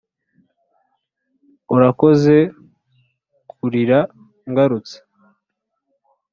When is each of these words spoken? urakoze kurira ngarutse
urakoze 1.75 2.37
kurira 3.49 3.99
ngarutse 4.49 4.97